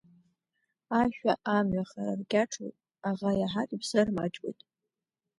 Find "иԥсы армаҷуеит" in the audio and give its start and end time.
3.75-4.59